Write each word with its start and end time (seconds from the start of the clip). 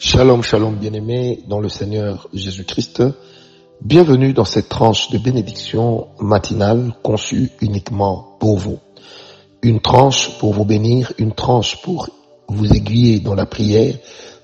Shalom, 0.00 0.44
shalom 0.44 0.76
bien-aimés 0.76 1.42
dans 1.48 1.58
le 1.58 1.68
Seigneur 1.68 2.28
Jésus-Christ. 2.32 3.02
Bienvenue 3.80 4.32
dans 4.32 4.44
cette 4.44 4.68
tranche 4.68 5.10
de 5.10 5.18
bénédiction 5.18 6.06
matinale 6.20 6.94
conçue 7.02 7.50
uniquement 7.60 8.36
pour 8.38 8.58
vous. 8.58 8.78
Une 9.60 9.80
tranche 9.80 10.38
pour 10.38 10.52
vous 10.52 10.64
bénir, 10.64 11.12
une 11.18 11.32
tranche 11.32 11.82
pour 11.82 12.10
vous 12.46 12.72
aiguiller 12.72 13.18
dans 13.18 13.34
la 13.34 13.44
prière, 13.44 13.96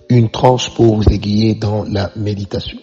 une 0.09 0.29
tranche 0.29 0.75
pour 0.75 0.97
vous 0.97 1.09
aiguiller 1.09 1.55
dans 1.55 1.85
la 1.85 2.11
méditation. 2.17 2.79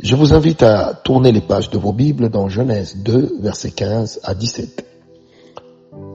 Je 0.00 0.16
vous 0.16 0.34
invite 0.34 0.62
à 0.62 0.92
tourner 0.92 1.32
les 1.32 1.40
pages 1.40 1.70
de 1.70 1.78
vos 1.78 1.94
Bibles 1.94 2.28
dans 2.28 2.50
Genèse 2.50 2.98
2, 2.98 3.36
versets 3.40 3.70
15 3.70 4.20
à 4.22 4.34
17. 4.34 4.84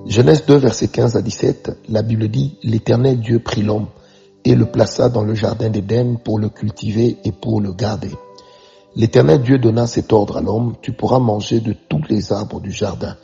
Genèse 0.06 0.46
2, 0.46 0.58
versets 0.58 0.90
15 0.90 1.16
à 1.16 1.24
17, 1.24 1.72
la 1.90 2.04
Bible 2.04 2.28
dit, 2.28 2.60
l'Éternel 2.62 3.20
Dieu 3.20 3.40
prit 3.40 3.64
l'homme 3.64 3.88
et 4.50 4.56
le 4.56 4.66
plaça 4.66 5.10
dans 5.10 5.22
le 5.24 5.36
jardin 5.36 5.70
d'Éden 5.70 6.18
pour 6.18 6.40
le 6.40 6.50
cultiver 6.50 7.18
et 7.24 7.32
pour 7.32 7.62
le 7.62 7.72
garder. 7.72 8.10
L'Éternel 8.96 9.44
Dieu 9.44 9.60
donna 9.60 9.86
cet 9.86 10.12
ordre 10.12 10.38
à 10.38 10.42
l'homme, 10.42 10.74
tu 10.82 10.92
pourras 10.92 11.20
manger 11.20 11.60
de 11.60 11.76
tous 11.88 12.02
les 12.10 12.34
arbres 12.34 12.60
du 12.60 12.72
jardin, 12.72 13.16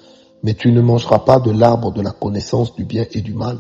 mais 0.44 0.54
tu 0.54 0.72
ne 0.72 0.82
mangeras 0.82 1.20
pas 1.20 1.40
de 1.40 1.50
l'arbre 1.50 1.92
de 1.92 2.04
la 2.04 2.12
connaissance 2.12 2.76
du 2.76 2.86
bien 2.86 3.06
et 3.12 3.22
du 3.22 3.34
mal, 3.34 3.58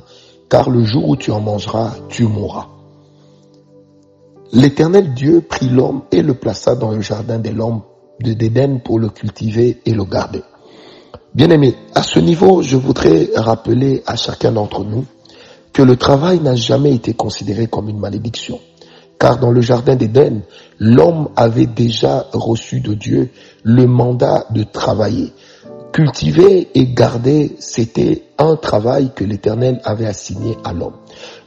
car 0.47 0.69
le 0.69 0.83
jour 0.83 1.09
où 1.09 1.15
tu 1.15 1.31
en 1.31 1.41
mangeras, 1.41 1.95
tu 2.07 2.27
mourras. 2.27 2.67
L'Éternel 4.53 5.15
Dieu 5.15 5.41
prit 5.41 5.67
l'homme 5.67 6.03
et 6.11 6.21
le 6.21 6.35
plaça 6.35 6.75
dans 6.75 6.91
le 6.91 7.01
jardin 7.01 7.39
d'Éden 7.39 8.79
pour 8.79 8.99
le 8.99 9.09
cultiver 9.09 9.81
et 9.87 9.93
le 9.95 10.05
garder. 10.05 10.43
Bien 11.33 11.49
aimé, 11.49 11.73
à 11.95 12.03
ce 12.03 12.19
niveau, 12.19 12.61
je 12.61 12.77
voudrais 12.77 13.29
rappeler 13.35 14.03
à 14.05 14.15
chacun 14.15 14.51
d'entre 14.51 14.83
nous 14.83 15.05
que 15.75 15.81
le 15.81 15.97
travail 15.97 16.39
n'a 16.39 16.55
jamais 16.55 16.95
été 16.95 17.13
considéré 17.13 17.67
comme 17.67 17.89
une 17.89 17.99
malédiction. 17.99 18.61
Car 19.19 19.37
dans 19.39 19.51
le 19.51 19.59
jardin 19.59 19.97
d'Éden, 19.97 20.43
l'homme 20.79 21.27
avait 21.35 21.65
déjà 21.65 22.27
reçu 22.31 22.79
de 22.79 22.93
Dieu 22.93 23.29
le 23.63 23.85
mandat 23.85 24.45
de 24.51 24.63
travailler. 24.63 25.33
Cultiver 25.95 26.67
et 26.75 26.87
garder, 26.87 27.55
c'était 27.59 28.23
un 28.37 28.57
travail 28.57 29.11
que 29.15 29.23
l'Éternel 29.23 29.79
avait 29.85 30.07
assigné 30.07 30.57
à 30.65 30.73
l'homme. 30.73 30.97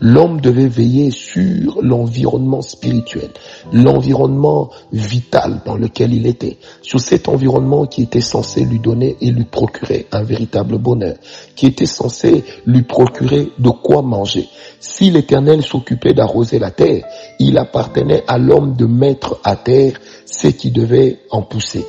L'homme 0.01 0.41
devait 0.41 0.69
veiller 0.69 1.11
sur 1.11 1.83
l'environnement 1.83 2.63
spirituel, 2.63 3.29
l'environnement 3.75 4.71
vital 4.91 5.61
dans 5.67 5.77
lequel 5.77 6.15
il 6.15 6.27
était, 6.27 6.57
sur 6.81 6.99
cet 6.99 7.29
environnement 7.29 7.85
qui 7.85 8.05
était 8.05 8.23
censé 8.23 8.65
lui 8.65 8.79
donner 8.79 9.19
et 9.21 9.33
lui 9.33 9.45
procurer 9.45 10.07
un 10.13 10.23
véritable 10.23 10.79
bonheur, 10.79 11.17
qui 11.55 11.67
était 11.67 11.85
censé 11.85 12.43
lui 12.65 12.85
procurer 12.85 13.53
de 13.59 13.69
quoi 13.69 14.01
manger. 14.01 14.49
Si 14.81 15.11
l'Éternel 15.11 15.63
s'occupait 15.63 16.15
d'arroser 16.15 16.59
la 16.59 16.71
terre, 16.71 17.05
il 17.39 17.59
appartenait 17.59 18.25
à 18.27 18.39
l'homme 18.39 18.77
de 18.77 18.87
mettre 18.87 19.41
à 19.45 19.57
terre 19.57 20.01
ce 20.25 20.49
qui 20.49 20.71
devait 20.71 21.19
en 21.31 21.43
pousser. 21.43 21.85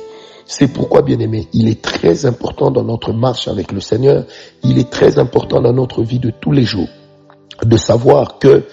C'est 0.52 0.66
pourquoi, 0.66 1.02
bien 1.02 1.20
aimé, 1.20 1.46
il 1.52 1.68
est 1.68 1.80
très 1.80 2.26
important 2.26 2.72
dans 2.72 2.82
notre 2.82 3.12
marche 3.12 3.46
avec 3.46 3.70
le 3.70 3.78
Seigneur, 3.78 4.24
il 4.64 4.80
est 4.80 4.90
très 4.90 5.16
important 5.20 5.60
dans 5.60 5.72
notre 5.72 6.02
vie 6.02 6.18
de 6.18 6.30
tous 6.30 6.50
les 6.50 6.64
jours 6.64 6.88
de 7.64 7.76
savoir 7.76 8.40
que 8.40 8.64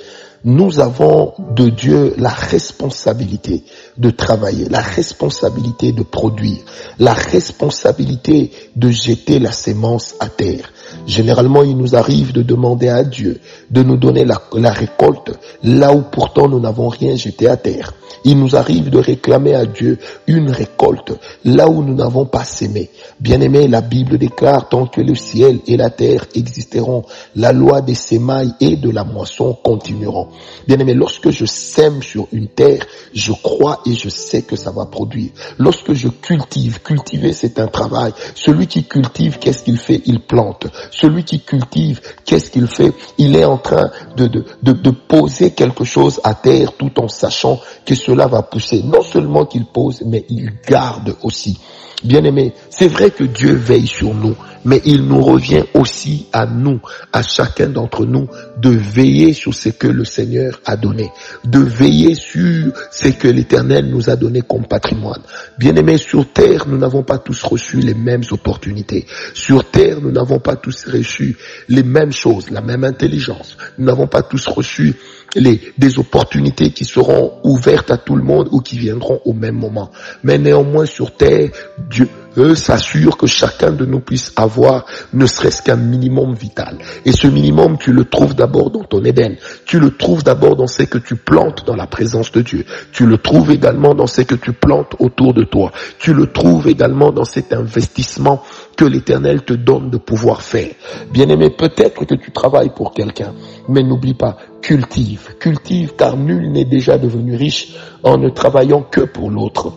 nous 0.44 0.80
avons 0.80 1.34
de 1.56 1.70
Dieu 1.70 2.14
la 2.18 2.30
responsabilité 2.30 3.64
de 3.98 4.10
travailler, 4.10 4.70
la 4.70 4.82
responsabilité 4.82 5.92
de 5.92 6.04
produire, 6.04 6.60
la 7.00 7.14
responsabilité 7.14 8.52
de 8.76 8.90
jeter 8.90 9.40
la 9.40 9.52
sémence 9.52 10.16
à 10.20 10.30
terre. 10.30 10.72
Généralement, 11.06 11.64
il 11.64 11.78
nous 11.78 11.96
arrive 11.96 12.34
de 12.34 12.42
demander 12.42 12.90
à 12.90 13.04
Dieu 13.04 13.40
de 13.72 13.84
nous 13.84 13.98
donner 13.98 14.26
la, 14.26 14.72
récolte 14.72 15.32
là 15.64 15.94
où 15.94 16.02
pourtant 16.02 16.48
nous 16.48 16.60
n'avons 16.60 16.88
rien 16.88 17.16
jeté 17.16 17.48
à 17.48 17.58
terre. 17.58 17.94
Il 18.24 18.40
nous 18.40 18.56
arrive 18.56 18.90
de 18.90 18.98
réclamer 18.98 19.54
à 19.54 19.66
Dieu 19.66 20.00
une 20.28 20.50
récolte 20.50 21.14
là 21.44 21.68
où 21.70 21.84
nous 21.84 21.94
n'avons 21.94 22.26
pas 22.26 22.44
sémé. 22.44 22.90
Bien 23.20 23.42
aimé, 23.42 23.68
la 23.68 23.82
Bible 23.82 24.18
déclare 24.18 24.70
tant 24.70 24.88
que 24.88 25.02
le 25.02 25.16
ciel 25.16 25.60
et 25.68 25.78
la 25.78 25.90
terre 25.90 26.26
existeront, 26.36 27.04
la 27.36 27.52
loi 27.52 27.82
des 27.82 27.96
sémailles 27.96 28.54
et 28.60 28.76
de 28.76 28.90
la 28.90 29.04
moisson 29.04 29.58
continueront. 29.64 30.27
Bien 30.68 30.78
aimé, 30.80 30.94
lorsque 30.94 31.30
je 31.30 31.46
sème 31.46 32.02
sur 32.02 32.28
une 32.32 32.48
terre, 32.48 32.86
je 33.14 33.32
crois 33.32 33.82
et 33.86 33.94
je 33.94 34.10
sais 34.10 34.42
que 34.42 34.56
ça 34.56 34.72
va 34.72 34.86
produire. 34.86 35.32
Lorsque 35.58 35.94
je 35.94 36.08
cultive, 36.08 36.82
cultiver 36.82 37.34
c'est 37.34 37.60
un 37.60 37.68
travail. 37.68 38.14
Celui 38.36 38.68
qui 38.68 38.84
cultive, 38.84 39.40
qu'est-ce 39.40 39.64
qu'il 39.64 39.78
fait? 39.78 40.02
Il 40.06 40.22
plante. 40.22 40.68
Celui 40.92 41.24
qui 41.24 41.42
cultive, 41.42 42.02
qu'est-ce 42.26 42.50
qu'il 42.52 42.68
fait? 42.68 42.94
Il 43.18 43.36
est 43.36 43.46
en 43.46 43.58
train 43.58 43.90
de, 44.16 44.28
de, 44.28 44.46
de, 44.62 44.74
de, 44.74 44.90
poser 44.92 45.52
quelque 45.52 45.84
chose 45.84 46.20
à 46.24 46.34
terre 46.34 46.74
tout 46.78 47.00
en 47.00 47.08
sachant 47.08 47.60
que 47.86 47.96
cela 47.96 48.28
va 48.28 48.42
pousser. 48.42 48.82
Non 48.84 49.02
seulement 49.02 49.46
qu'il 49.46 49.66
pose, 49.66 50.04
mais 50.06 50.26
il 50.30 50.52
garde 50.68 51.16
aussi. 51.24 51.58
Bien 52.04 52.24
aimé, 52.26 52.54
c'est 52.70 52.88
vrai 52.88 53.10
que 53.10 53.24
Dieu 53.24 53.54
veille 53.54 53.88
sur 53.88 54.14
nous, 54.14 54.36
mais 54.64 54.82
il 54.86 55.08
nous 55.08 55.20
revient 55.20 55.64
aussi 55.74 56.28
à 56.32 56.46
nous, 56.46 56.80
à 57.12 57.24
chacun 57.24 57.70
d'entre 57.70 58.06
nous, 58.06 58.28
de 58.58 58.70
veiller 58.70 59.34
sur 59.34 59.56
ce 59.56 59.70
que 59.70 59.88
le 59.88 60.06
Seigneur 60.18 60.60
a 60.66 60.76
donné, 60.76 61.12
de 61.44 61.60
veiller 61.60 62.16
sur 62.16 62.74
ce 62.92 63.10
que 63.10 63.28
l'Éternel 63.28 63.86
nous 63.86 64.10
a 64.10 64.16
donné 64.16 64.42
comme 64.42 64.66
patrimoine. 64.66 65.22
Bien 65.60 65.76
aimé, 65.76 66.00
sur 66.00 66.34
terre, 66.34 66.68
nous 66.68 66.78
n'avons 66.80 67.04
pas 67.04 67.20
tous 67.20 67.44
reçu 67.44 67.78
les 67.78 67.94
mêmes 67.94 68.24
opportunités. 68.32 69.06
Sur 69.36 69.70
terre, 69.70 70.02
nous 70.02 70.12
n'avons 70.12 70.40
pas 70.40 70.56
tous 70.56 70.88
reçu 70.88 71.38
les 71.70 71.84
mêmes 71.84 72.12
choses, 72.12 72.50
la 72.50 72.62
même 72.62 72.84
intelligence. 72.84 73.58
Nous 73.78 73.86
n'avons 73.86 74.08
pas 74.08 74.24
tous 74.24 74.48
reçu 74.48 74.96
les, 75.36 75.62
des 75.78 76.00
opportunités 76.00 76.72
qui 76.72 76.86
seront 76.86 77.34
ouvertes 77.44 77.92
à 77.92 77.98
tout 77.98 78.16
le 78.16 78.24
monde 78.24 78.48
ou 78.52 78.62
qui 78.62 78.80
viendront 78.80 79.22
au 79.24 79.34
même 79.34 79.56
moment. 79.56 79.92
Mais 80.24 80.40
néanmoins 80.40 80.88
sur 80.88 81.16
terre, 81.16 81.50
Dieu 81.92 82.10
s'assure 82.56 83.18
que 83.18 83.28
chacun 83.28 83.72
de 83.72 83.86
nous 83.86 84.00
puisse 84.00 84.32
avoir 84.36 84.86
ne 85.14 85.26
serait-ce 85.26 85.62
qu'un 85.62 85.76
minimum 85.76 86.34
vital. 86.36 86.78
Et 87.06 87.12
ce 87.12 87.28
minimum, 87.28 87.78
tu 87.80 87.92
le 87.92 88.06
trouves 88.06 88.36
d'abord 88.36 88.70
dans 88.70 88.84
ton 88.84 89.04
Éden. 89.04 89.36
Tu 89.66 89.80
le 89.80 89.92
trouves 89.92 90.24
d'abord 90.24 90.56
dans 90.56 90.68
ce 90.68 90.84
que 90.84 90.98
tu 90.98 91.16
plantes 91.16 91.66
dans 91.66 91.76
la 91.76 91.88
présence 91.88 92.32
de 92.32 92.42
Dieu. 92.42 92.66
Tu 92.92 93.06
le 93.06 93.18
trouves 93.18 93.52
également 93.52 93.96
dans 93.96 94.08
ce 94.08 94.22
que 94.22 94.36
tu 94.36 94.54
plantes 94.54 94.96
autour 95.00 95.34
de 95.34 95.44
toi. 95.44 95.72
Tu 96.00 96.14
le 96.14 96.28
trouves 96.28 96.68
également 96.68 97.12
dans 97.12 97.26
cet 97.26 97.54
investissement 97.54 98.44
que 98.76 98.86
l'Éternel 98.86 99.44
te 99.44 99.54
donne 99.54 99.90
de 99.90 99.98
pouvoir 99.98 100.42
faire. 100.42 100.72
Bien 101.12 101.28
aimé, 101.30 101.50
peut-être 101.50 102.06
que 102.06 102.16
tu 102.16 102.32
travailles 102.32 102.74
pour 102.76 102.94
quelqu'un, 102.94 103.34
mais 103.68 103.82
n'oublie 103.82 104.14
pas, 104.14 104.38
cultive, 104.62 105.36
cultive, 105.40 105.94
car 105.98 106.16
nul 106.18 106.52
n'est 106.52 106.66
déjà 106.66 106.98
devenu 106.98 107.36
riche 107.36 107.76
en 108.04 108.18
ne 108.18 108.30
travaillant 108.30 108.84
que 108.84 109.02
pour 109.02 109.32
l'autre 109.32 109.74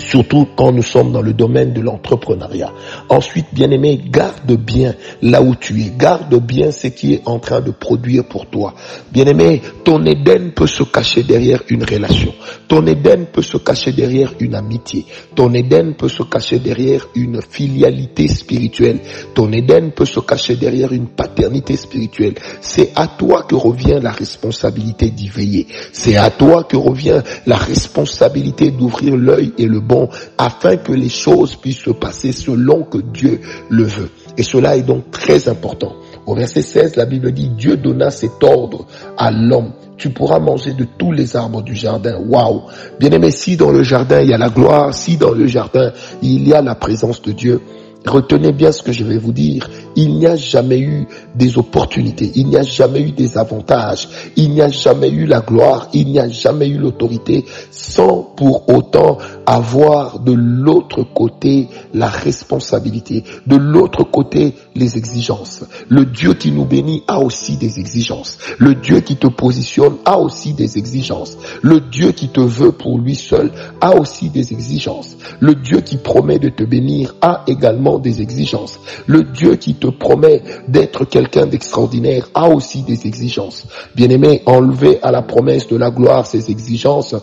surtout 0.00 0.48
quand 0.56 0.72
nous 0.72 0.82
sommes 0.82 1.12
dans 1.12 1.22
le 1.22 1.32
domaine 1.32 1.72
de 1.72 1.80
l'entrepreneuriat. 1.80 2.72
Ensuite, 3.08 3.46
bien 3.52 3.70
aimé, 3.70 4.00
garde 4.04 4.52
bien 4.52 4.94
là 5.22 5.42
où 5.42 5.54
tu 5.54 5.80
es, 5.80 5.92
garde 5.96 6.34
bien 6.40 6.70
ce 6.70 6.88
qui 6.88 7.14
est 7.14 7.22
en 7.26 7.38
train 7.38 7.60
de 7.60 7.70
produire 7.70 8.24
pour 8.24 8.46
toi. 8.46 8.74
Bien 9.12 9.26
aimé, 9.26 9.62
ton 9.84 10.04
Éden 10.04 10.52
peut 10.52 10.66
se 10.66 10.82
cacher 10.82 11.22
derrière 11.22 11.62
une 11.68 11.84
relation. 11.84 12.32
Ton 12.68 12.86
Éden 12.86 13.26
peut 13.32 13.42
se 13.42 13.56
cacher 13.56 13.92
derrière 13.92 14.32
une 14.40 14.54
amitié. 14.54 15.04
Ton 15.34 15.52
Éden 15.54 15.94
peut 15.94 16.08
se 16.08 16.22
cacher 16.22 16.58
derrière 16.58 17.06
une 17.14 17.40
filialité 17.42 18.28
spirituelle. 18.28 19.00
Ton 19.34 19.52
Éden 19.52 19.92
peut 19.92 20.04
se 20.04 20.20
cacher 20.20 20.56
derrière 20.56 20.92
une 20.92 21.08
paternité 21.08 21.76
spirituelle. 21.76 22.34
C'est 22.60 22.92
à 22.96 23.06
toi 23.06 23.42
que 23.42 23.54
revient 23.54 24.00
la 24.02 24.12
responsabilité 24.12 25.10
d'y 25.10 25.28
veiller. 25.28 25.66
C'est 25.92 26.16
à 26.16 26.30
toi 26.30 26.64
que 26.64 26.76
revient 26.76 27.22
la 27.46 27.56
responsabilité 27.56 28.70
d'ouvrir 28.70 29.16
l'œil 29.16 29.52
et 29.58 29.66
le 29.66 29.80
bon 29.90 30.08
afin 30.38 30.76
que 30.76 30.92
les 30.92 31.08
choses 31.08 31.56
puissent 31.56 31.82
se 31.82 31.90
passer 31.90 32.30
selon 32.32 32.84
que 32.84 32.98
Dieu 32.98 33.40
le 33.68 33.82
veut. 33.82 34.10
Et 34.38 34.44
cela 34.44 34.76
est 34.76 34.82
donc 34.82 35.10
très 35.10 35.48
important. 35.48 35.92
Au 36.26 36.34
verset 36.34 36.62
16, 36.62 36.96
la 36.96 37.06
Bible 37.06 37.32
dit, 37.32 37.48
Dieu 37.48 37.76
donna 37.76 38.10
cet 38.10 38.42
ordre 38.44 38.86
à 39.18 39.32
l'homme. 39.32 39.72
Tu 39.96 40.10
pourras 40.10 40.38
manger 40.38 40.72
de 40.72 40.86
tous 40.96 41.12
les 41.12 41.36
arbres 41.36 41.62
du 41.62 41.74
jardin. 41.74 42.18
Waouh! 42.26 42.62
Bien 42.98 43.10
aimé, 43.10 43.30
si 43.30 43.56
dans 43.56 43.70
le 43.70 43.82
jardin 43.82 44.20
il 44.20 44.30
y 44.30 44.32
a 44.32 44.38
la 44.38 44.48
gloire, 44.48 44.94
si 44.94 45.16
dans 45.16 45.32
le 45.32 45.46
jardin 45.46 45.92
il 46.22 46.48
y 46.48 46.54
a 46.54 46.62
la 46.62 46.74
présence 46.74 47.20
de 47.20 47.32
Dieu, 47.32 47.60
Retenez 48.06 48.52
bien 48.52 48.72
ce 48.72 48.82
que 48.82 48.92
je 48.92 49.04
vais 49.04 49.18
vous 49.18 49.32
dire. 49.32 49.68
Il 49.94 50.14
n'y 50.14 50.26
a 50.26 50.36
jamais 50.36 50.78
eu 50.78 51.06
des 51.34 51.58
opportunités, 51.58 52.30
il 52.34 52.46
n'y 52.46 52.56
a 52.56 52.62
jamais 52.62 53.00
eu 53.00 53.10
des 53.12 53.36
avantages, 53.36 54.08
il 54.36 54.50
n'y 54.50 54.62
a 54.62 54.68
jamais 54.68 55.10
eu 55.10 55.26
la 55.26 55.40
gloire, 55.40 55.88
il 55.92 56.08
n'y 56.08 56.18
a 56.18 56.28
jamais 56.28 56.68
eu 56.68 56.78
l'autorité 56.78 57.44
sans 57.70 58.22
pour 58.22 58.68
autant 58.70 59.18
avoir 59.50 60.20
de 60.20 60.32
l'autre 60.32 61.02
côté 61.02 61.66
la 61.92 62.06
responsabilité, 62.06 63.24
de 63.48 63.56
l'autre 63.56 64.04
côté 64.04 64.54
les 64.76 64.96
exigences. 64.96 65.64
Le 65.88 66.04
Dieu 66.04 66.34
qui 66.34 66.52
nous 66.52 66.64
bénit 66.64 67.02
a 67.08 67.18
aussi 67.18 67.56
des 67.56 67.80
exigences. 67.80 68.38
Le 68.58 68.76
Dieu 68.76 69.00
qui 69.00 69.16
te 69.16 69.26
positionne 69.26 69.96
a 70.04 70.20
aussi 70.20 70.52
des 70.52 70.78
exigences. 70.78 71.36
Le 71.62 71.80
Dieu 71.80 72.12
qui 72.12 72.28
te 72.28 72.40
veut 72.40 72.70
pour 72.70 72.98
lui 72.98 73.16
seul 73.16 73.50
a 73.80 73.96
aussi 73.96 74.30
des 74.30 74.52
exigences. 74.52 75.16
Le 75.40 75.56
Dieu 75.56 75.80
qui 75.80 75.96
promet 75.96 76.38
de 76.38 76.48
te 76.48 76.62
bénir 76.62 77.16
a 77.20 77.42
également 77.48 77.98
des 77.98 78.22
exigences. 78.22 78.78
Le 79.06 79.24
Dieu 79.24 79.56
qui 79.56 79.74
te 79.74 79.88
promet 79.88 80.44
d'être 80.68 81.04
quelqu'un 81.04 81.46
d'extraordinaire 81.46 82.28
a 82.34 82.48
aussi 82.48 82.82
des 82.82 83.08
exigences. 83.08 83.66
Bien-aimé, 83.96 84.42
enlever 84.46 85.00
à 85.02 85.10
la 85.10 85.22
promesse 85.22 85.66
de 85.66 85.76
la 85.76 85.90
gloire 85.90 86.24
ses 86.24 86.52
exigences, 86.52 87.16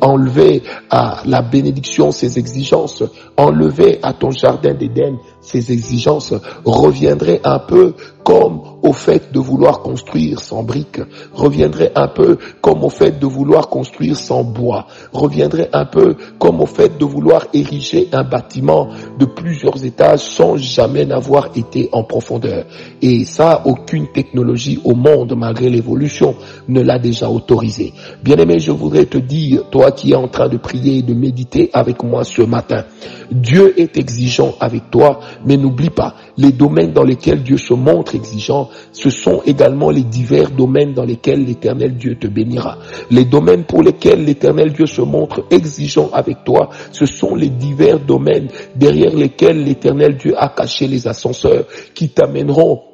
enlever 0.00 0.62
à 0.88 1.22
la 1.26 1.42
bénédiction 1.42 1.73
ses 2.10 2.38
exigences, 2.38 3.02
enlever 3.36 3.98
à 4.02 4.12
ton 4.12 4.30
jardin 4.30 4.74
d'Éden 4.74 5.18
ses 5.44 5.72
exigences, 5.72 6.34
reviendrait 6.64 7.40
un 7.44 7.58
peu 7.58 7.94
comme 8.24 8.62
au 8.82 8.92
fait 8.92 9.32
de 9.32 9.38
vouloir 9.38 9.80
construire 9.80 10.40
sans 10.40 10.62
briques, 10.62 11.00
reviendrait 11.34 11.92
un 11.94 12.08
peu 12.08 12.38
comme 12.62 12.82
au 12.82 12.88
fait 12.88 13.18
de 13.18 13.26
vouloir 13.26 13.68
construire 13.68 14.16
sans 14.16 14.42
bois, 14.42 14.86
reviendrait 15.12 15.68
un 15.72 15.84
peu 15.84 16.16
comme 16.38 16.60
au 16.60 16.66
fait 16.66 16.96
de 16.98 17.04
vouloir 17.04 17.46
ériger 17.52 18.08
un 18.12 18.24
bâtiment 18.24 18.88
de 19.18 19.26
plusieurs 19.26 19.84
étages 19.84 20.20
sans 20.20 20.56
jamais 20.56 21.04
n'avoir 21.04 21.50
été 21.54 21.90
en 21.92 22.02
profondeur. 22.02 22.64
Et 23.02 23.24
ça, 23.24 23.62
aucune 23.66 24.08
technologie 24.12 24.80
au 24.84 24.94
monde, 24.94 25.34
malgré 25.36 25.68
l'évolution, 25.68 26.34
ne 26.68 26.80
l'a 26.80 26.98
déjà 26.98 27.28
autorisé. 27.28 27.92
Bien 28.22 28.36
aimé, 28.36 28.58
je 28.58 28.70
voudrais 28.70 29.04
te 29.06 29.18
dire, 29.18 29.68
toi 29.70 29.92
qui 29.92 30.12
es 30.12 30.16
en 30.16 30.28
train 30.28 30.48
de 30.48 30.56
prier 30.56 30.98
et 30.98 31.02
de 31.02 31.14
méditer 31.14 31.70
avec 31.74 32.02
moi 32.02 32.24
ce 32.24 32.42
matin, 32.42 32.84
Dieu 33.30 33.78
est 33.78 33.96
exigeant 33.96 34.54
avec 34.60 34.90
toi, 34.90 35.20
mais 35.44 35.56
n'oublie 35.56 35.90
pas, 35.90 36.14
les 36.36 36.52
domaines 36.52 36.92
dans 36.92 37.02
lesquels 37.04 37.42
Dieu 37.42 37.56
se 37.56 37.74
montre 37.74 38.14
exigeant, 38.14 38.68
ce 38.92 39.10
sont 39.10 39.42
également 39.46 39.90
les 39.90 40.02
divers 40.02 40.50
domaines 40.50 40.94
dans 40.94 41.04
lesquels 41.04 41.44
l'éternel 41.44 41.96
Dieu 41.96 42.16
te 42.16 42.26
bénira. 42.26 42.78
Les 43.10 43.24
domaines 43.24 43.64
pour 43.64 43.82
lesquels 43.82 44.24
l'éternel 44.24 44.72
Dieu 44.72 44.86
se 44.86 45.02
montre 45.02 45.44
exigeant 45.50 46.10
avec 46.12 46.44
toi, 46.44 46.70
ce 46.92 47.06
sont 47.06 47.34
les 47.34 47.50
divers 47.50 48.00
domaines 48.00 48.48
derrière 48.74 49.14
lesquels 49.14 49.62
l'éternel 49.64 50.16
Dieu 50.16 50.34
a 50.36 50.48
caché 50.48 50.86
les 50.86 51.06
ascenseurs 51.06 51.64
qui 51.94 52.08
t'amèneront 52.08 52.93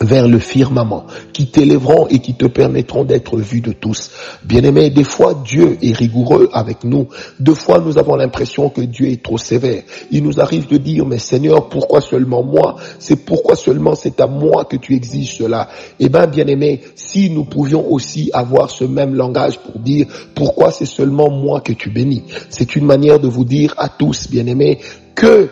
vers 0.00 0.28
le 0.28 0.38
firmament, 0.38 1.06
qui 1.32 1.46
t'élèveront 1.46 2.08
et 2.08 2.18
qui 2.18 2.34
te 2.34 2.46
permettront 2.46 3.04
d'être 3.04 3.36
vus 3.38 3.60
de 3.60 3.72
tous. 3.72 4.10
Bien-aimés, 4.44 4.90
des 4.90 5.04
fois 5.04 5.40
Dieu 5.44 5.78
est 5.82 5.92
rigoureux 5.92 6.48
avec 6.52 6.84
nous. 6.84 7.08
Deux 7.38 7.54
fois 7.54 7.78
nous 7.78 7.98
avons 7.98 8.16
l'impression 8.16 8.68
que 8.70 8.80
Dieu 8.80 9.08
est 9.08 9.22
trop 9.22 9.38
sévère. 9.38 9.82
Il 10.10 10.24
nous 10.24 10.40
arrive 10.40 10.66
de 10.66 10.78
dire, 10.78 11.06
mais 11.06 11.18
Seigneur, 11.18 11.68
pourquoi 11.68 12.00
seulement 12.00 12.42
moi? 12.42 12.76
C'est 12.98 13.24
pourquoi 13.24 13.56
seulement 13.56 13.94
c'est 13.94 14.20
à 14.20 14.26
moi 14.26 14.64
que 14.64 14.76
tu 14.76 14.94
exiges 14.94 15.38
cela? 15.38 15.68
Eh 16.00 16.08
bien, 16.08 16.26
bien-aimés, 16.26 16.80
si 16.96 17.30
nous 17.30 17.44
pouvions 17.44 17.90
aussi 17.92 18.30
avoir 18.32 18.70
ce 18.70 18.84
même 18.84 19.14
langage 19.14 19.58
pour 19.60 19.80
dire, 19.80 20.06
pourquoi 20.34 20.72
c'est 20.72 20.86
seulement 20.86 21.30
moi 21.30 21.60
que 21.60 21.72
tu 21.72 21.90
bénis? 21.90 22.24
C'est 22.50 22.76
une 22.76 22.84
manière 22.84 23.20
de 23.20 23.28
vous 23.28 23.44
dire 23.44 23.74
à 23.76 23.88
tous, 23.88 24.28
bien-aimés, 24.28 24.78
que 25.14 25.50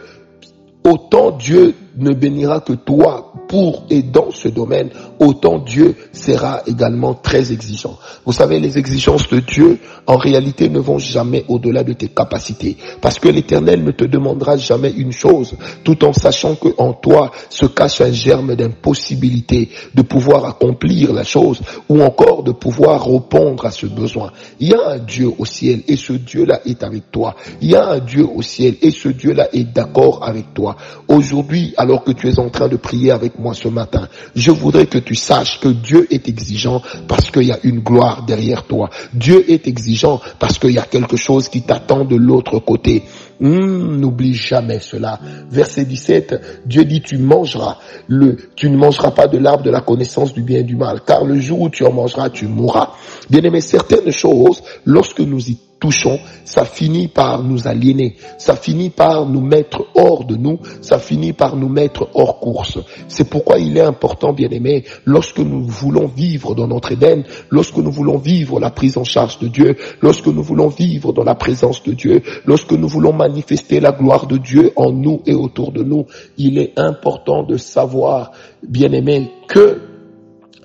autant 0.85 1.31
Dieu 1.31 1.75
ne 1.97 2.13
bénira 2.13 2.61
que 2.61 2.73
toi 2.73 3.33
pour 3.53 3.85
et 3.91 4.03
dans 4.03 4.31
ce 4.31 4.49
domaine, 4.49 4.89
autant 5.19 5.59
Dieu 5.59 5.95
sera 6.11 6.63
également 6.67 7.13
très 7.13 7.53
exigeant. 7.53 7.99
Vous 8.25 8.33
savez, 8.33 8.59
les 8.59 8.79
exigences 8.79 9.29
de 9.29 9.41
Dieu, 9.41 9.79
en 10.07 10.17
réalité, 10.17 10.71
ne 10.71 10.79
vont 10.79 10.99
jamais 10.99 11.45
au-delà 11.49 11.85
de 11.85 11.93
tes 11.93 12.09
capacités. 12.09 12.79
Parce 13.03 13.19
que 13.19 13.29
l'éternel 13.29 13.85
ne 13.85 13.91
te 13.91 14.05
demandera 14.05 14.57
jamais 14.57 14.91
une 14.91 15.13
chose, 15.13 15.53
tout 15.85 16.03
en 16.03 16.15
sachant 16.15 16.55
que 16.55 16.69
en 16.79 16.95
toi 16.95 17.31
se 17.51 17.67
cache 17.67 18.01
un 18.01 18.11
germe 18.11 18.57
d'impossibilité 18.57 19.69
de 19.95 20.01
pouvoir 20.01 20.47
accomplir 20.47 21.13
la 21.13 21.23
chose 21.23 21.61
ou 21.91 22.01
encore 22.03 22.45
de 22.45 22.53
pouvoir 22.53 23.05
répondre 23.05 23.67
à 23.67 23.71
ce 23.71 23.85
besoin. 23.85 24.33
Il 24.61 24.69
y 24.69 24.75
a 24.75 24.93
un 24.93 24.99
Dieu 24.99 25.31
au 25.39 25.45
ciel 25.45 25.83
et 25.89 25.97
ce 25.97 26.15
Dieu-là 26.15 26.61
est 26.65 26.83
avec 26.83 27.11
toi. 27.11 27.37
Il 27.61 27.71
y 27.71 27.77
a 27.77 27.87
un 27.87 27.99
Dieu 27.99 28.27
au 28.35 28.41
ciel 28.41 28.77
et 28.81 28.91
ce 28.91 29.11
Dieu-là 29.11 29.49
est 29.53 29.65
d'accord 29.65 30.21
avec 30.27 30.55
toi. 30.55 30.77
Aujourd'hui, 31.07 31.75
alors 31.77 32.03
que 32.03 32.13
tu 32.13 32.31
es 32.31 32.39
en 32.39 32.49
train 32.49 32.69
de 32.69 32.77
prier 32.77 33.11
avec 33.11 33.42
moi 33.43 33.55
ce 33.55 33.69
matin, 33.69 34.09
je 34.35 34.51
voudrais 34.51 34.87
que 34.87 34.99
tu 34.99 35.15
saches 35.15 35.61
que 35.61 35.69
Dieu 35.69 36.07
est 36.11 36.29
exigeant 36.29 36.81
parce 37.09 37.31
qu'il 37.31 37.43
y 37.43 37.53
a 37.53 37.59
une 37.65 37.81
gloire 37.81 38.25
derrière 38.25 38.65
toi. 38.65 38.89
Dieu 39.13 39.45
est 39.51 39.67
exigeant 39.67 40.21
parce 40.39 40.59
qu'il 40.59 40.71
y 40.71 40.79
a 40.79 40.83
quelque 40.83 41.17
chose 41.17 41.49
qui 41.49 41.63
t'attend 41.63 42.05
de 42.05 42.17
l'autre 42.17 42.61
côté. 42.61 43.03
Hmm, 43.41 43.97
n'oublie 43.97 44.35
jamais 44.35 44.79
cela. 44.79 45.19
Verset 45.51 45.85
17, 45.85 46.63
Dieu 46.65 46.85
dit 46.85 47.03
tu 47.03 47.19
mangeras 47.19 47.79
le, 48.07 48.37
tu 48.55 48.71
ne 48.71 48.77
mangeras 48.77 49.11
pas 49.11 49.27
de 49.27 49.39
l'arbre 49.39 49.65
de 49.65 49.71
la 49.71 49.81
connaissance 49.81 50.33
du 50.33 50.43
bien 50.43 50.61
et 50.61 50.65
du 50.65 50.77
mal, 50.77 51.01
car 51.05 51.25
le 51.25 51.41
jour 51.41 51.63
où 51.63 51.69
tu 51.69 51.85
en 51.85 51.93
mangeras, 51.93 52.31
tu 52.31 52.47
mourras. 52.47 52.93
Bien 53.29 53.43
aimé, 53.43 53.61
certaines 53.61 54.13
choses, 54.13 54.63
lorsque 54.85 55.21
nous 55.21 55.51
y 55.51 55.59
touchons, 55.83 56.21
ça 56.45 56.65
finit 56.65 57.09
par 57.09 57.43
nous 57.43 57.67
aliéner, 57.67 58.15
ça 58.39 58.55
finit 58.55 58.89
par 58.89 59.27
nous 59.27 59.41
mettre 59.41 59.85
hors 59.97 60.25
de 60.25 60.37
nous, 60.37 60.61
ça 60.81 61.01
finit 61.01 61.33
par 61.33 61.57
nous 61.57 61.69
mettre 61.69 62.09
hors 62.15 62.39
course. 62.39 62.79
C'est 63.09 63.29
pourquoi 63.29 63.59
il 63.59 63.77
est 63.77 63.83
important, 63.83 64.33
bien 64.33 64.49
aimé, 64.51 64.85
lorsque 65.05 65.41
nous 65.41 65.65
voulons 65.67 66.07
vivre 66.07 66.55
dans 66.55 66.69
notre 66.69 66.93
Éden, 66.93 67.25
lorsque 67.51 67.79
nous 67.79 67.91
voulons 67.91 68.17
vivre 68.17 68.61
la 68.61 68.71
prise 68.71 68.97
en 68.97 69.03
charge 69.03 69.41
de 69.41 69.49
Dieu, 69.49 69.77
lorsque 70.01 70.29
nous 70.29 70.43
voulons 70.45 70.69
vivre 70.69 71.13
dans 71.13 71.25
la 71.25 71.35
présence 71.35 71.83
de 71.83 71.93
Dieu, 71.93 72.23
lorsque 72.47 72.73
nous 72.73 72.89
voulons 72.89 73.13
manifester 73.13 73.81
la 73.81 73.91
gloire 73.91 74.29
de 74.29 74.37
Dieu 74.37 74.71
en 74.77 74.93
nous 74.93 75.21
et 75.27 75.35
autour 75.35 75.73
de 75.73 75.83
nous, 75.83 76.07
il 76.39 76.59
est 76.59 76.79
important 76.79 77.43
de 77.43 77.57
savoir, 77.57 78.31
bien 78.63 78.93
aimé, 78.93 79.33
que 79.49 79.92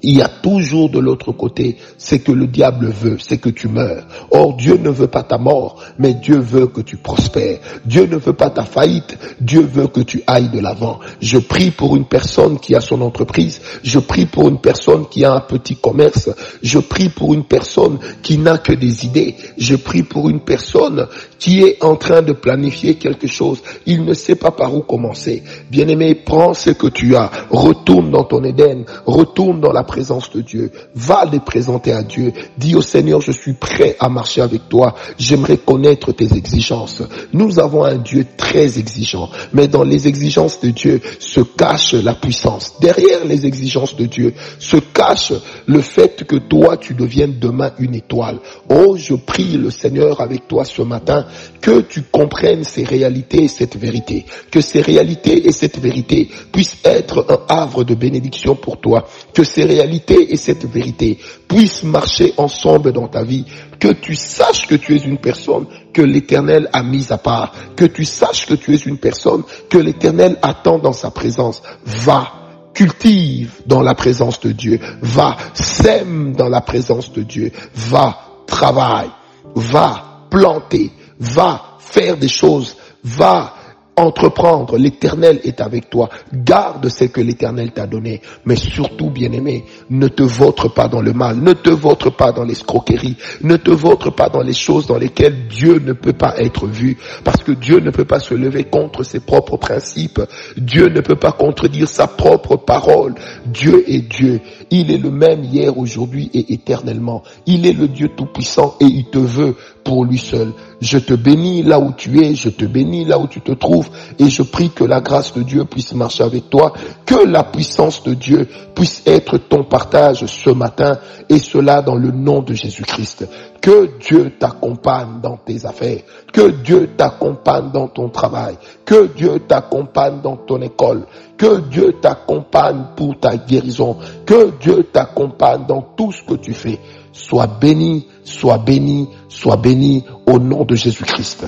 il 0.03 0.17
y 0.17 0.21
a 0.21 0.27
toujours 0.27 0.89
de 0.89 0.99
l'autre 0.99 1.31
côté 1.31 1.77
ce 1.97 2.15
que 2.15 2.31
le 2.31 2.45
diable 2.47 2.87
veut, 2.87 3.17
c'est 3.19 3.39
que 3.39 3.49
tu 3.49 3.67
meurs. 3.67 4.05
Or, 4.29 4.55
Dieu 4.55 4.77
ne 4.77 4.89
veut 4.89 5.07
pas 5.07 5.23
ta 5.23 5.39
mort, 5.39 5.81
mais 5.97 6.13
Dieu 6.13 6.37
veut 6.37 6.67
que 6.67 6.81
tu 6.81 6.97
prospères. 6.97 7.59
Dieu 7.85 8.05
ne 8.05 8.17
veut 8.17 8.33
pas 8.33 8.51
ta 8.51 8.63
faillite, 8.63 9.17
Dieu 9.41 9.61
veut 9.61 9.87
que 9.87 10.01
tu 10.01 10.21
ailles 10.27 10.49
de 10.49 10.59
l'avant. 10.59 10.99
Je 11.19 11.39
prie 11.39 11.71
pour 11.71 11.95
une 11.95 12.05
personne 12.05 12.59
qui 12.59 12.75
a 12.75 12.81
son 12.81 13.01
entreprise, 13.01 13.59
je 13.83 13.97
prie 13.97 14.27
pour 14.27 14.47
une 14.49 14.59
personne 14.59 15.07
qui 15.09 15.25
a 15.25 15.33
un 15.33 15.41
petit 15.41 15.75
commerce, 15.75 16.29
je 16.61 16.77
prie 16.77 17.09
pour 17.09 17.33
une 17.33 17.45
personne 17.45 17.97
qui 18.21 18.37
n'a 18.37 18.59
que 18.59 18.73
des 18.73 19.05
idées, 19.05 19.35
je 19.57 19.75
prie 19.75 20.03
pour 20.03 20.29
une 20.29 20.41
personne 20.41 21.07
qui 21.39 21.61
est 21.63 21.83
en 21.83 21.95
train 21.95 22.21
de 22.21 22.33
planifier 22.33 22.95
quelque 22.95 23.27
chose. 23.27 23.63
Il 23.85 24.05
ne 24.05 24.13
sait 24.13 24.35
pas 24.35 24.51
par 24.51 24.75
où 24.75 24.81
commencer. 24.81 25.43
Bien-aimé, 25.71 26.13
prends 26.13 26.53
ce 26.53 26.69
que 26.69 26.87
tu 26.87 27.15
as, 27.15 27.31
retourne 27.49 28.11
dans 28.11 28.23
ton 28.23 28.43
Éden, 28.43 28.85
retourne 29.05 29.59
dans 29.59 29.71
la 29.71 29.83
présence 29.87 30.29
de 30.29 30.41
Dieu, 30.41 30.71
va 30.93 31.25
les 31.25 31.39
présenter 31.39 31.93
à 31.93 32.03
Dieu. 32.03 32.31
Dis 32.57 32.75
au 32.75 32.83
Seigneur, 32.83 33.21
je 33.21 33.31
suis 33.31 33.53
prêt 33.53 33.95
à 33.99 34.09
marcher 34.09 34.41
avec 34.41 34.69
toi. 34.69 34.93
J'aimerais 35.17 35.57
connaître 35.57 36.11
tes 36.11 36.31
exigences. 36.35 37.01
Nous 37.33 37.57
avons 37.59 37.83
un 37.83 37.97
Dieu 37.97 38.27
très 38.37 38.77
exigeant, 38.77 39.29
mais 39.53 39.67
dans 39.67 39.83
les 39.83 40.07
exigences 40.07 40.59
de 40.61 40.69
Dieu 40.69 41.01
se 41.19 41.41
cache 41.41 41.93
la 41.93 42.13
puissance. 42.13 42.73
Derrière 42.79 43.25
les 43.25 43.45
exigences 43.45 43.95
de 43.95 44.05
Dieu 44.05 44.33
se 44.59 44.77
cache 44.77 45.33
le 45.65 45.81
fait 45.81 46.25
que 46.25 46.35
toi, 46.35 46.77
tu 46.77 46.93
deviennes 46.93 47.39
demain 47.39 47.71
une 47.79 47.95
étoile. 47.95 48.39
Oh, 48.69 48.95
je 48.97 49.15
prie 49.15 49.57
le 49.57 49.71
Seigneur 49.71 50.21
avec 50.21 50.47
toi 50.47 50.65
ce 50.65 50.81
matin 50.81 51.25
que 51.61 51.81
tu 51.81 52.03
comprennes 52.03 52.63
ces 52.63 52.83
réalités 52.83 53.43
et 53.43 53.47
cette 53.47 53.77
vérité, 53.77 54.25
que 54.51 54.61
ces 54.61 54.81
réalités 54.81 55.47
et 55.47 55.51
cette 55.51 55.79
vérité 55.79 56.29
puissent 56.51 56.77
être 56.83 57.25
un 57.29 57.39
havre 57.47 57.83
de 57.83 57.95
bénédiction 57.95 58.55
pour 58.55 58.79
toi, 58.79 59.07
que 59.33 59.43
ces 59.43 59.63
et 59.81 60.37
cette 60.37 60.65
vérité 60.65 61.17
puissent 61.47 61.83
marcher 61.83 62.33
ensemble 62.37 62.91
dans 62.91 63.07
ta 63.07 63.23
vie, 63.23 63.45
que 63.79 63.89
tu 63.89 64.15
saches 64.15 64.67
que 64.67 64.75
tu 64.75 64.95
es 64.95 64.99
une 64.99 65.17
personne 65.17 65.65
que 65.93 66.01
l'Éternel 66.01 66.69
a 66.73 66.83
mise 66.83 67.11
à 67.11 67.17
part, 67.17 67.53
que 67.75 67.85
tu 67.85 68.05
saches 68.05 68.45
que 68.45 68.55
tu 68.55 68.73
es 68.73 68.77
une 68.77 68.97
personne 68.97 69.43
que 69.69 69.77
l'Éternel 69.77 70.37
attend 70.41 70.79
dans 70.79 70.93
sa 70.93 71.11
présence. 71.11 71.61
Va, 71.85 72.31
cultive 72.73 73.61
dans 73.65 73.81
la 73.81 73.95
présence 73.95 74.39
de 74.39 74.51
Dieu, 74.51 74.79
va, 75.01 75.35
sème 75.53 76.33
dans 76.33 76.49
la 76.49 76.61
présence 76.61 77.11
de 77.11 77.23
Dieu, 77.23 77.51
va, 77.73 78.19
travaille, 78.45 79.09
va, 79.55 80.27
planter, 80.29 80.91
va 81.19 81.77
faire 81.79 82.17
des 82.17 82.27
choses, 82.27 82.77
va 83.03 83.53
entreprendre, 83.97 84.77
l'éternel 84.77 85.39
est 85.43 85.59
avec 85.59 85.89
toi. 85.89 86.09
Garde 86.33 86.87
ce 86.87 87.05
que 87.05 87.19
l'éternel 87.19 87.71
t'a 87.71 87.87
donné. 87.87 88.21
Mais 88.45 88.55
surtout, 88.55 89.09
bien 89.09 89.31
aimé, 89.31 89.65
ne 89.89 90.07
te 90.07 90.23
vautre 90.23 90.69
pas 90.69 90.87
dans 90.87 91.01
le 91.01 91.13
mal, 91.13 91.37
ne 91.37 91.53
te 91.53 91.71
vautre 91.71 92.11
pas 92.11 92.31
dans 92.31 92.43
l'escroquerie, 92.43 93.17
ne 93.41 93.57
te 93.57 93.71
vautre 93.71 94.11
pas 94.11 94.29
dans 94.29 94.41
les 94.41 94.53
choses 94.53 94.87
dans 94.87 94.97
lesquelles 94.97 95.47
Dieu 95.47 95.81
ne 95.83 95.93
peut 95.93 96.13
pas 96.13 96.35
être 96.37 96.67
vu. 96.67 96.97
Parce 97.23 97.43
que 97.43 97.51
Dieu 97.51 97.79
ne 97.79 97.89
peut 97.89 98.05
pas 98.05 98.19
se 98.19 98.35
lever 98.35 98.63
contre 98.65 99.03
ses 99.03 99.19
propres 99.19 99.57
principes. 99.57 100.21
Dieu 100.55 100.89
ne 100.89 101.01
peut 101.01 101.15
pas 101.15 101.31
contredire 101.31 101.89
sa 101.89 102.07
propre 102.07 102.55
parole. 102.55 103.15
Dieu 103.45 103.83
est 103.87 104.07
Dieu. 104.07 104.41
Il 104.69 104.91
est 104.91 104.97
le 104.97 105.11
même 105.11 105.43
hier, 105.43 105.77
aujourd'hui 105.77 106.29
et 106.33 106.53
éternellement. 106.53 107.23
Il 107.45 107.65
est 107.65 107.73
le 107.73 107.87
Dieu 107.87 108.09
tout-puissant 108.09 108.75
et 108.79 108.85
il 108.85 109.05
te 109.05 109.17
veut 109.17 109.55
pour 109.87 110.03
lui 110.03 110.17
seul. 110.17 110.51
Je 110.81 110.97
te 110.97 111.13
bénis 111.13 111.63
là 111.63 111.79
où 111.79 111.93
tu 111.93 112.21
es, 112.21 112.35
je 112.35 112.49
te 112.49 112.65
bénis 112.65 113.05
là 113.05 113.17
où 113.17 113.25
tu 113.25 113.39
te 113.39 113.53
trouves 113.53 113.89
et 114.19 114.29
je 114.29 114.43
prie 114.43 114.69
que 114.69 114.83
la 114.83 114.99
grâce 114.99 115.33
de 115.33 115.41
Dieu 115.41 115.63
puisse 115.63 115.93
marcher 115.93 116.23
avec 116.23 116.49
toi, 116.49 116.73
que 117.05 117.25
la 117.25 117.43
puissance 117.45 118.03
de 118.03 118.13
Dieu 118.13 118.49
puisse 118.75 119.01
être 119.05 119.37
ton 119.37 119.63
partage 119.63 120.25
ce 120.25 120.49
matin 120.49 120.99
et 121.29 121.39
cela 121.39 121.81
dans 121.81 121.95
le 121.95 122.11
nom 122.11 122.41
de 122.41 122.53
Jésus-Christ. 122.53 123.27
Que 123.61 123.97
Dieu 123.99 124.33
t'accompagne 124.37 125.21
dans 125.23 125.37
tes 125.37 125.65
affaires, 125.65 126.01
que 126.33 126.51
Dieu 126.51 126.89
t'accompagne 126.97 127.71
dans 127.71 127.87
ton 127.87 128.09
travail, 128.09 128.57
que 128.85 129.07
Dieu 129.15 129.39
t'accompagne 129.47 130.19
dans 130.21 130.35
ton 130.35 130.61
école, 130.61 131.05
que 131.37 131.61
Dieu 131.69 131.95
t'accompagne 132.01 132.83
pour 132.97 133.17
ta 133.19 133.37
guérison, 133.37 133.97
que 134.25 134.51
Dieu 134.59 134.83
t'accompagne 134.91 135.65
dans 135.65 135.81
tout 135.81 136.11
ce 136.11 136.23
que 136.23 136.35
tu 136.35 136.53
fais. 136.53 136.77
Sois 137.13 137.47
béni, 137.47 138.05
sois 138.27 138.57
béni, 138.57 139.07
sois 139.29 139.55
béni 139.57 140.03
au 140.25 140.37
nom 140.37 140.65
de 140.65 140.75
Jésus-Christ. 140.75 141.47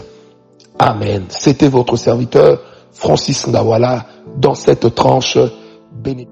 Amen. 0.79 1.25
C'était 1.27 1.67
votre 1.67 1.97
serviteur 1.97 2.61
Francis 2.93 3.47
Ndawala 3.47 4.05
dans 4.37 4.55
cette 4.55 4.95
tranche 4.95 5.37
bénie. 5.91 6.27